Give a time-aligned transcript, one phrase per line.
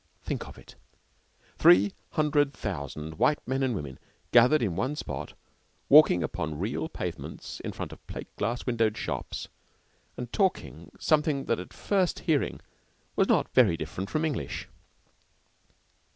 [0.23, 0.73] Think of it!
[1.59, 3.99] Three hundred thousand white men and women
[4.31, 5.33] gathered in one spot,
[5.89, 9.47] walking upon real pavements in front of plate glass windowed shops,
[10.17, 12.61] and talking something that at first hearing
[13.15, 14.67] was not very different from English.